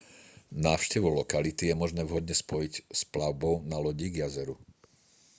[0.67, 4.55] návštevu lokality je možné vhodne spojiť s plavbou na lodi k jazeru